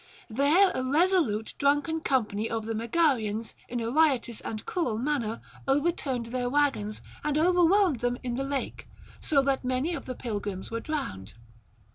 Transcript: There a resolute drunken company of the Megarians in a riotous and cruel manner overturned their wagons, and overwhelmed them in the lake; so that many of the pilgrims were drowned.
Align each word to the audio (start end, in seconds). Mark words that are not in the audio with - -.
There 0.31 0.71
a 0.73 0.83
resolute 0.83 1.53
drunken 1.59 1.99
company 2.01 2.49
of 2.49 2.65
the 2.65 2.73
Megarians 2.73 3.53
in 3.69 3.79
a 3.79 3.91
riotous 3.91 4.41
and 4.41 4.65
cruel 4.65 4.97
manner 4.97 5.41
overturned 5.67 6.25
their 6.25 6.49
wagons, 6.49 7.03
and 7.23 7.37
overwhelmed 7.37 7.99
them 7.99 8.17
in 8.23 8.33
the 8.33 8.43
lake; 8.43 8.87
so 9.19 9.43
that 9.43 9.63
many 9.63 9.93
of 9.93 10.07
the 10.07 10.15
pilgrims 10.15 10.71
were 10.71 10.79
drowned. 10.79 11.35